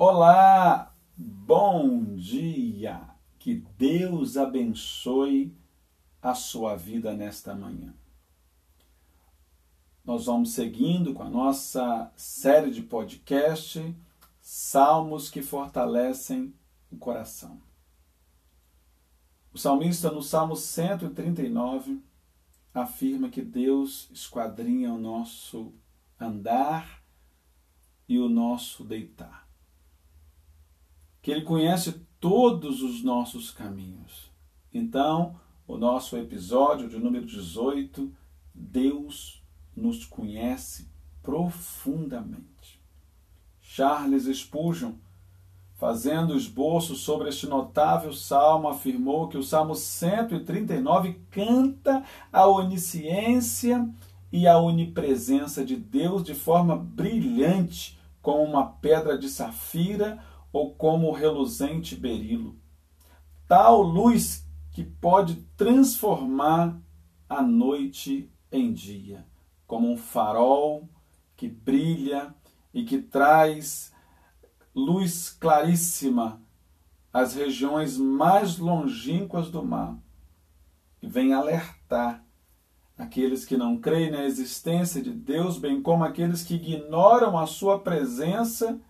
Olá, 0.00 0.94
bom 1.16 2.14
dia. 2.14 3.10
Que 3.36 3.56
Deus 3.76 4.36
abençoe 4.36 5.52
a 6.22 6.36
sua 6.36 6.76
vida 6.76 7.14
nesta 7.14 7.52
manhã. 7.52 7.92
Nós 10.04 10.26
vamos 10.26 10.52
seguindo 10.52 11.12
com 11.12 11.24
a 11.24 11.28
nossa 11.28 12.12
série 12.14 12.70
de 12.70 12.80
podcast 12.80 13.92
Salmos 14.40 15.28
que 15.28 15.42
fortalecem 15.42 16.54
o 16.92 16.96
coração. 16.96 17.60
O 19.52 19.58
salmista 19.58 20.12
no 20.12 20.22
Salmo 20.22 20.54
139 20.54 22.00
afirma 22.72 23.30
que 23.30 23.42
Deus 23.42 24.08
esquadrinha 24.12 24.92
o 24.92 24.98
nosso 24.98 25.74
andar 26.20 27.02
e 28.08 28.16
o 28.20 28.28
nosso 28.28 28.84
deitar 28.84 29.47
que 31.28 31.32
Ele 31.32 31.42
conhece 31.42 31.92
todos 32.18 32.80
os 32.80 33.04
nossos 33.04 33.50
caminhos. 33.50 34.32
Então, 34.72 35.38
o 35.66 35.76
nosso 35.76 36.16
episódio 36.16 36.88
de 36.88 36.98
número 36.98 37.26
18, 37.26 38.10
Deus 38.54 39.44
nos 39.76 40.06
conhece 40.06 40.88
profundamente. 41.22 42.80
Charles 43.60 44.24
Spurgeon, 44.38 44.92
fazendo 45.74 46.34
esboço 46.34 46.96
sobre 46.96 47.28
este 47.28 47.46
notável 47.46 48.14
salmo, 48.14 48.66
afirmou 48.66 49.28
que 49.28 49.36
o 49.36 49.42
Salmo 49.42 49.74
139 49.74 51.20
canta 51.30 52.04
a 52.32 52.46
onisciência 52.46 53.86
e 54.32 54.48
a 54.48 54.58
onipresença 54.58 55.62
de 55.62 55.76
Deus 55.76 56.24
de 56.24 56.32
forma 56.32 56.74
brilhante, 56.74 57.98
como 58.22 58.42
uma 58.44 58.64
pedra 58.64 59.18
de 59.18 59.28
safira 59.28 60.26
ou 60.52 60.74
como 60.74 61.12
reluzente 61.12 61.94
berilo. 61.94 62.56
Tal 63.46 63.82
luz 63.82 64.46
que 64.72 64.84
pode 64.84 65.36
transformar 65.56 66.80
a 67.28 67.42
noite 67.42 68.30
em 68.50 68.72
dia, 68.72 69.26
como 69.66 69.90
um 69.90 69.96
farol 69.96 70.88
que 71.36 71.48
brilha 71.48 72.34
e 72.72 72.84
que 72.84 72.98
traz 72.98 73.92
luz 74.74 75.30
claríssima 75.30 76.40
às 77.12 77.34
regiões 77.34 77.96
mais 77.96 78.58
longínquas 78.58 79.50
do 79.50 79.62
mar 79.62 79.98
e 81.02 81.06
vem 81.06 81.32
alertar 81.32 82.24
aqueles 82.96 83.44
que 83.44 83.56
não 83.56 83.78
creem 83.78 84.10
na 84.10 84.24
existência 84.24 85.00
de 85.00 85.12
Deus, 85.12 85.58
bem 85.58 85.80
como 85.80 86.04
aqueles 86.04 86.42
que 86.42 86.54
ignoram 86.54 87.38
a 87.38 87.46
sua 87.46 87.78
presença 87.78 88.80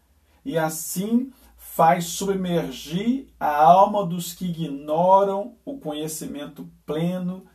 e 0.44 0.56
assim 0.56 1.30
faz 1.78 2.06
submergir 2.06 3.28
a 3.38 3.54
alma 3.54 4.04
dos 4.04 4.32
que 4.32 4.46
ignoram 4.46 5.54
o 5.64 5.78
conhecimento 5.78 6.68
pleno 6.84 7.46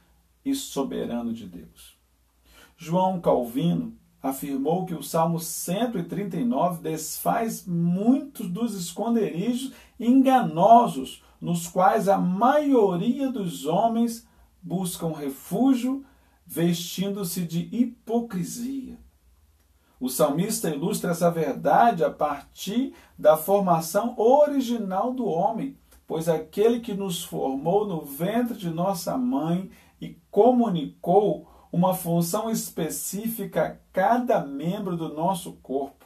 e 0.45 0.55
soberano 0.55 1.33
de 1.33 1.45
Deus. 1.45 1.97
João 2.77 3.19
Calvino 3.19 3.97
afirmou 4.21 4.85
que 4.85 4.93
o 4.93 5.03
Salmo 5.03 5.41
139 5.41 6.81
desfaz 6.81 7.65
muitos 7.67 8.47
dos 8.47 8.73
esconderijos 8.75 9.73
enganosos 9.99 11.21
nos 11.41 11.67
quais 11.67 12.07
a 12.07 12.17
maioria 12.17 13.29
dos 13.29 13.65
homens 13.65 14.25
buscam 14.61 15.09
refúgio 15.09 16.01
vestindo-se 16.45 17.41
de 17.41 17.67
hipocrisia. 17.75 18.97
O 20.03 20.09
salmista 20.09 20.69
ilustra 20.69 21.11
essa 21.11 21.31
verdade 21.31 22.03
a 22.03 22.11
partir 22.11 22.93
da 23.17 23.37
formação 23.37 24.13
original 24.17 25.13
do 25.13 25.25
homem, 25.25 25.77
pois 26.05 26.27
aquele 26.27 26.81
que 26.81 26.93
nos 26.93 27.23
formou 27.23 27.87
no 27.87 28.01
ventre 28.01 28.57
de 28.57 28.69
nossa 28.69 29.17
mãe 29.17 29.71
e 30.01 30.17
comunicou 30.29 31.47
uma 31.71 31.93
função 31.93 32.49
específica 32.49 33.63
a 33.63 33.75
cada 33.93 34.45
membro 34.45 34.97
do 34.97 35.07
nosso 35.07 35.53
corpo. 35.63 36.05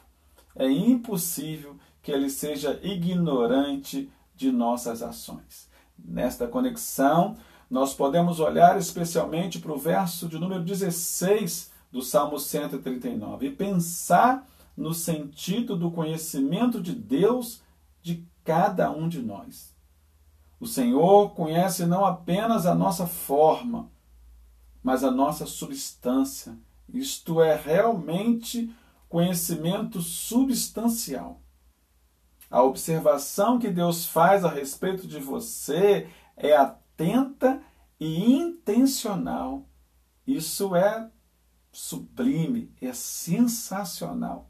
É 0.54 0.70
impossível 0.70 1.74
que 2.00 2.12
ele 2.12 2.30
seja 2.30 2.78
ignorante 2.84 4.08
de 4.32 4.52
nossas 4.52 5.02
ações. 5.02 5.68
Nesta 5.98 6.46
conexão, 6.46 7.36
nós 7.68 7.94
podemos 7.94 8.38
olhar 8.38 8.78
especialmente 8.78 9.58
para 9.58 9.72
o 9.72 9.76
verso 9.76 10.28
de 10.28 10.38
número 10.38 10.62
16 10.62 11.76
do 11.90 12.02
Salmo 12.02 12.38
139 12.38 13.46
e 13.46 13.50
pensar 13.50 14.46
no 14.76 14.94
sentido 14.94 15.76
do 15.76 15.90
conhecimento 15.90 16.80
de 16.80 16.94
Deus 16.94 17.62
de 18.02 18.26
cada 18.44 18.90
um 18.90 19.08
de 19.08 19.20
nós. 19.20 19.74
O 20.60 20.66
Senhor 20.66 21.30
conhece 21.34 21.86
não 21.86 22.04
apenas 22.04 22.66
a 22.66 22.74
nossa 22.74 23.06
forma, 23.06 23.90
mas 24.82 25.04
a 25.04 25.10
nossa 25.10 25.46
substância. 25.46 26.56
Isto 26.92 27.42
é 27.42 27.54
realmente 27.54 28.72
conhecimento 29.08 30.00
substancial. 30.00 31.40
A 32.50 32.62
observação 32.62 33.58
que 33.58 33.68
Deus 33.68 34.06
faz 34.06 34.44
a 34.44 34.48
respeito 34.48 35.06
de 35.06 35.18
você 35.18 36.08
é 36.36 36.56
atenta 36.56 37.60
e 38.00 38.32
intencional. 38.32 39.66
Isso 40.26 40.74
é 40.74 41.10
sublime, 41.72 42.70
é 42.80 42.92
sensacional. 42.92 44.48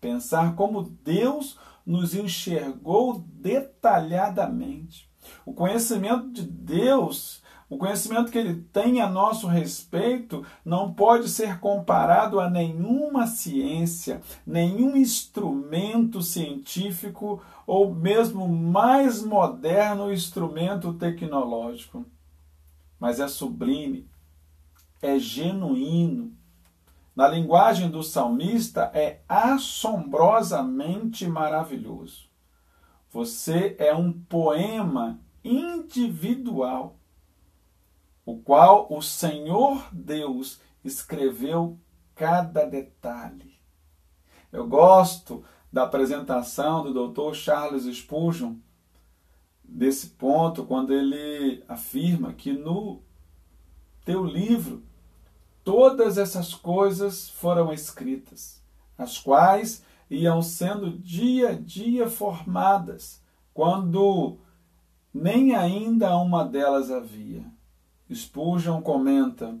Pensar 0.00 0.54
como 0.54 0.82
Deus 0.82 1.58
nos 1.86 2.14
enxergou 2.14 3.24
detalhadamente. 3.34 5.08
O 5.44 5.52
conhecimento 5.52 6.30
de 6.30 6.42
Deus, 6.42 7.42
o 7.68 7.76
conhecimento 7.76 8.30
que 8.30 8.38
ele 8.38 8.62
tem 8.72 9.00
a 9.00 9.08
nosso 9.08 9.46
respeito, 9.46 10.44
não 10.64 10.92
pode 10.92 11.28
ser 11.28 11.58
comparado 11.60 12.40
a 12.40 12.50
nenhuma 12.50 13.26
ciência, 13.26 14.20
nenhum 14.46 14.96
instrumento 14.96 16.20
científico 16.22 17.42
ou 17.66 17.94
mesmo 17.94 18.48
mais 18.48 19.22
moderno 19.22 20.12
instrumento 20.12 20.92
tecnológico. 20.94 22.04
Mas 22.98 23.20
é 23.20 23.26
sublime, 23.26 24.06
é 25.00 25.18
genuíno, 25.18 26.32
na 27.14 27.28
linguagem 27.28 27.90
do 27.90 28.02
salmista, 28.02 28.90
é 28.94 29.20
assombrosamente 29.28 31.26
maravilhoso. 31.26 32.30
Você 33.10 33.76
é 33.78 33.94
um 33.94 34.12
poema 34.12 35.20
individual, 35.44 36.96
o 38.24 38.38
qual 38.38 38.86
o 38.90 39.02
Senhor 39.02 39.86
Deus 39.92 40.60
escreveu 40.82 41.78
cada 42.14 42.64
detalhe. 42.64 43.60
Eu 44.50 44.66
gosto 44.66 45.44
da 45.72 45.84
apresentação 45.84 46.90
do 46.90 47.08
Dr. 47.08 47.34
Charles 47.34 47.84
Spurgeon 47.84 48.56
desse 49.62 50.08
ponto 50.08 50.64
quando 50.64 50.92
ele 50.92 51.64
afirma 51.66 52.32
que 52.32 52.52
no 52.52 53.02
teu 54.04 54.24
livro 54.24 54.82
todas 55.64 56.18
essas 56.18 56.54
coisas 56.54 57.28
foram 57.28 57.72
escritas, 57.72 58.62
as 58.96 59.18
quais 59.18 59.82
iam 60.10 60.42
sendo 60.42 60.90
dia 60.90 61.50
a 61.50 61.52
dia 61.52 62.08
formadas, 62.08 63.20
quando 63.54 64.38
nem 65.12 65.54
ainda 65.54 66.16
uma 66.16 66.44
delas 66.44 66.90
havia. 66.90 67.44
Spurgeon 68.12 68.82
comenta: 68.82 69.58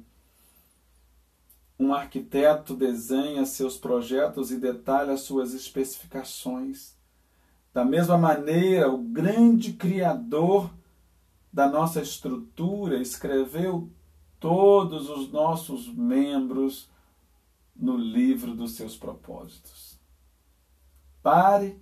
um 1.78 1.92
arquiteto 1.92 2.74
desenha 2.74 3.44
seus 3.44 3.76
projetos 3.76 4.50
e 4.50 4.58
detalha 4.58 5.16
suas 5.16 5.54
especificações. 5.54 6.94
Da 7.72 7.84
mesma 7.84 8.18
maneira, 8.18 8.90
o 8.90 8.98
grande 8.98 9.72
Criador 9.72 10.70
da 11.52 11.68
nossa 11.68 12.00
estrutura 12.00 13.00
escreveu 13.00 13.90
todos 14.42 15.08
os 15.08 15.30
nossos 15.30 15.86
membros 15.86 16.90
no 17.76 17.96
livro 17.96 18.56
dos 18.56 18.72
seus 18.72 18.96
propósitos. 18.96 19.96
Pare 21.22 21.80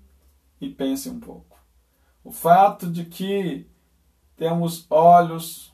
e 0.61 0.69
pense 0.69 1.09
um 1.09 1.19
pouco. 1.19 1.59
O 2.23 2.31
fato 2.31 2.91
de 2.91 3.07
que 3.07 3.67
temos 4.37 4.87
olhos, 4.91 5.73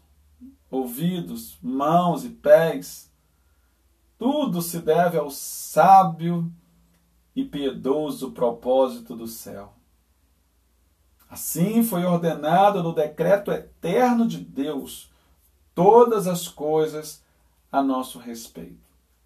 ouvidos, 0.70 1.58
mãos 1.60 2.24
e 2.24 2.28
pés, 2.28 3.12
tudo 4.16 4.62
se 4.62 4.78
deve 4.78 5.18
ao 5.18 5.28
sábio 5.28 6.50
e 7.34 7.44
piedoso 7.44 8.30
propósito 8.30 9.16
do 9.16 9.26
céu. 9.26 9.74
Assim 11.28 11.82
foi 11.82 12.04
ordenado 12.04 12.80
no 12.80 12.94
decreto 12.94 13.50
eterno 13.50 14.28
de 14.28 14.38
Deus 14.38 15.10
todas 15.76 16.26
as 16.26 16.48
coisas 16.48 17.22
a 17.70 17.82
nosso 17.82 18.18
respeito. 18.18 18.80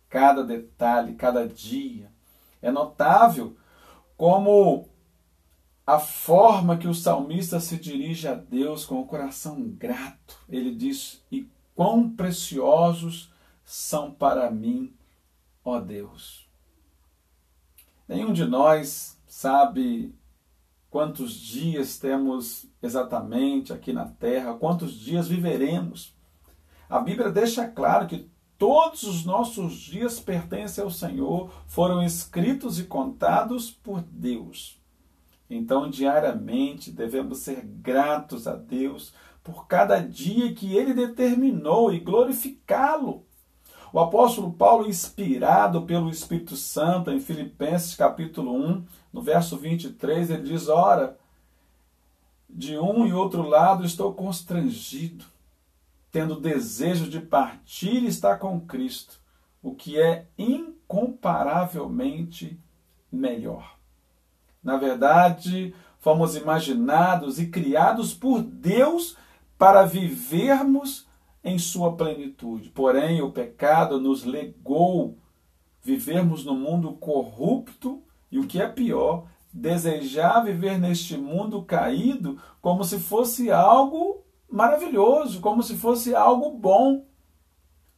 Cada 0.09 0.43
detalhe, 0.43 1.15
cada 1.15 1.47
dia. 1.47 2.11
É 2.61 2.73
notável 2.73 3.57
como 4.17 4.89
a 5.87 6.01
forma 6.01 6.77
que 6.77 6.89
o 6.89 6.95
salmista 6.95 7.61
se 7.61 7.77
dirige 7.77 8.27
a 8.27 8.35
Deus 8.35 8.85
com 8.85 9.01
o 9.01 9.07
coração 9.07 9.63
grato. 9.63 10.37
Ele 10.49 10.75
diz: 10.75 11.23
E 11.31 11.49
quão 11.75 12.11
preciosos 12.11 13.33
são 13.65 14.11
para 14.11 14.51
mim, 14.51 14.93
ó 15.65 15.79
Deus. 15.79 16.49
Nenhum 18.09 18.33
de 18.33 18.45
nós 18.45 19.17
sabe 19.25 20.13
quantos 20.91 21.33
dias 21.33 21.97
temos 21.97 22.67
exatamente 22.83 23.73
aqui 23.73 23.93
na 23.93 24.07
terra, 24.07 24.55
quantos 24.55 24.95
dias 24.95 25.29
viveremos. 25.29 26.19
A 26.91 26.99
Bíblia 26.99 27.31
deixa 27.31 27.69
claro 27.69 28.09
que 28.09 28.29
todos 28.59 29.05
os 29.05 29.25
nossos 29.25 29.75
dias 29.75 30.19
pertencem 30.19 30.83
ao 30.83 30.91
Senhor, 30.91 31.51
foram 31.67 32.03
escritos 32.03 32.81
e 32.81 32.85
contados 32.85 33.71
por 33.71 34.03
Deus. 34.03 34.79
Então, 35.49 35.89
diariamente, 35.89 36.91
devemos 36.91 37.39
ser 37.39 37.65
gratos 37.65 38.47
a 38.47 38.57
Deus 38.57 39.15
por 39.43 39.67
cada 39.67 40.01
dia 40.01 40.53
que 40.53 40.77
Ele 40.77 40.93
determinou 40.93 41.93
e 41.95 42.01
glorificá-lo. 42.01 43.25
O 43.93 43.99
apóstolo 43.99 44.53
Paulo, 44.53 44.89
inspirado 44.89 45.83
pelo 45.83 46.11
Espírito 46.11 46.57
Santo, 46.57 47.11
em 47.11 47.21
Filipenses 47.21 47.95
capítulo 47.95 48.53
1, 48.53 48.85
no 49.13 49.23
verso 49.23 49.57
23, 49.57 50.31
ele 50.31 50.43
diz: 50.43 50.69
Ora, 50.69 51.17
de 52.49 52.77
um 52.77 53.07
e 53.07 53.13
outro 53.13 53.43
lado 53.43 53.85
estou 53.85 54.13
constrangido, 54.13 55.25
tendo 56.11 56.41
desejo 56.41 57.09
de 57.09 57.21
partir 57.21 58.03
e 58.03 58.07
estar 58.07 58.39
com 58.39 58.59
Cristo, 58.61 59.21
o 59.63 59.75
que 59.75 60.01
é 60.01 60.27
incomparavelmente 60.37 62.59
melhor. 63.11 63.79
Na 64.63 64.77
verdade, 64.77 65.75
fomos 65.99 66.37
imaginados 66.37 67.39
e 67.39 67.47
criados 67.47 68.13
por 68.13 68.43
Deus 68.43 69.17
para 69.59 69.85
vivermos 69.85 71.09
em 71.43 71.59
sua 71.59 71.97
plenitude. 71.97 72.69
Porém, 72.71 73.23
o 73.23 73.33
pecado 73.33 73.99
nos 74.01 74.25
legou 74.25 75.17
vivermos 75.83 76.45
no 76.45 76.55
mundo 76.55 76.93
corrupto 76.93 78.03
e 78.31 78.39
o 78.39 78.47
que 78.47 78.61
é 78.61 78.69
pior, 78.69 79.27
desejar 79.53 80.45
viver 80.45 80.79
neste 80.79 81.17
mundo 81.17 81.63
caído 81.63 82.39
como 82.61 82.85
se 82.85 83.01
fosse 83.01 83.51
algo 83.51 84.23
maravilhoso, 84.51 85.41
como 85.41 85.63
se 85.63 85.77
fosse 85.77 86.15
algo 86.15 86.51
bom. 86.51 87.05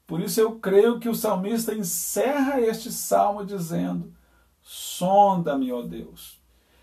Por 0.07 0.21
isso 0.21 0.41
eu 0.41 0.59
creio 0.59 0.99
que 1.01 1.09
o 1.09 1.15
salmista 1.15 1.75
encerra 1.75 2.61
este 2.61 2.93
salmo 2.93 3.45
dizendo: 3.45 4.13
Sonda-me, 4.61 5.73
ó 5.73 5.83
Deus, 5.83 6.41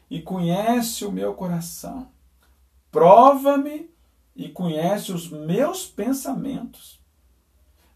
e 0.09 0.21
conhece 0.21 1.05
o 1.05 1.11
meu 1.11 1.33
coração. 1.33 2.07
Prova-me 2.91 3.89
e 4.35 4.49
conhece 4.49 5.11
os 5.11 5.29
meus 5.29 5.85
pensamentos. 5.85 6.99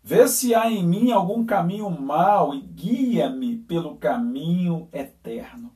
Vê 0.03 0.27
se 0.27 0.53
há 0.53 0.69
em 0.69 0.85
mim 0.85 1.11
algum 1.11 1.45
caminho 1.45 1.89
mau 1.89 2.53
e 2.53 2.59
guia-me 2.59 3.57
pelo 3.57 3.95
caminho 3.95 4.89
eterno. 4.91 5.73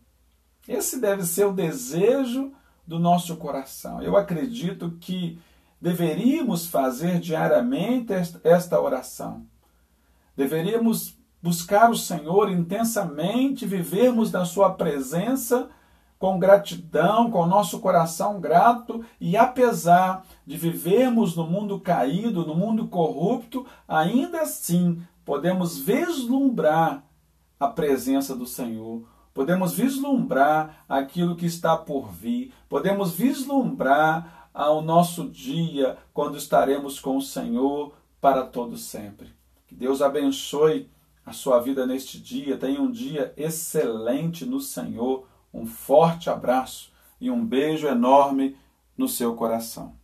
Esse 0.68 1.00
deve 1.00 1.24
ser 1.24 1.46
o 1.46 1.54
desejo 1.54 2.52
do 2.86 3.00
nosso 3.00 3.38
coração. 3.38 4.02
Eu 4.02 4.18
acredito 4.18 4.98
que 5.00 5.40
deveríamos 5.82 6.68
fazer 6.68 7.20
diariamente 7.20 8.14
esta 8.44 8.80
oração. 8.80 9.46
Deveríamos 10.36 11.18
buscar 11.42 11.90
o 11.90 11.96
Senhor 11.96 12.50
intensamente, 12.50 13.66
vivermos 13.66 14.32
na 14.32 14.46
Sua 14.46 14.72
presença 14.72 15.70
com 16.20 16.40
gratidão, 16.40 17.30
com 17.30 17.42
o 17.42 17.48
nosso 17.48 17.80
coração 17.80 18.40
grato 18.40 19.06
e 19.22 19.38
apesar 19.38 20.26
de 20.46 20.58
vivermos 20.58 21.36
no 21.36 21.46
mundo 21.46 21.80
caído, 21.80 22.46
no 22.46 22.56
mundo 22.56 22.88
corrupto, 22.88 23.66
ainda 23.88 24.42
assim 24.42 25.02
podemos 25.24 25.78
vislumbrar 25.78 27.04
a 27.60 27.68
presença 27.68 28.36
do 28.36 28.46
Senhor. 28.46 29.04
Podemos 29.34 29.74
vislumbrar 29.74 30.84
aquilo 30.90 31.36
que 31.36 31.46
está 31.46 31.78
por 31.78 32.10
vir, 32.10 32.52
podemos 32.68 33.12
vislumbrar 33.12 34.37
ao 34.58 34.82
nosso 34.82 35.30
dia 35.30 35.98
quando 36.12 36.36
estaremos 36.36 37.00
com 37.00 37.16
o 37.16 37.22
Senhor 37.22 37.94
para 38.20 38.44
todo 38.44 38.76
sempre. 38.76 39.32
Que 39.68 39.76
Deus 39.76 40.02
abençoe 40.02 40.90
a 41.24 41.32
sua 41.32 41.60
vida 41.60 41.86
neste 41.86 42.20
dia. 42.20 42.58
Tenha 42.58 42.82
um 42.82 42.90
dia 42.90 43.32
excelente 43.38 44.46
no 44.46 44.60
Senhor 44.60 45.28
um 45.54 45.66
forte 45.66 46.30
abraço 46.30 46.92
e 47.20 47.30
um 47.30 47.46
beijo 47.46 47.88
enorme 47.88 48.58
no 48.98 49.08
seu 49.08 49.36
coração. 49.36 49.97